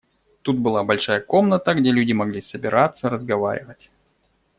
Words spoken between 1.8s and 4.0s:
люди могли собираться, разговаривать.